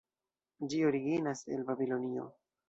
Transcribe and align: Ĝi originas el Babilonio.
Ĝi 0.71 0.79
originas 0.91 1.45
el 1.57 1.63
Babilonio. 1.69 2.27